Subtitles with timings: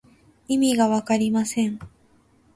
[0.47, 1.77] 意味がわかりません。